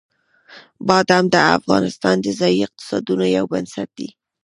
[0.87, 4.09] بادام د افغانستان د ځایي اقتصادونو یو بنسټ دی.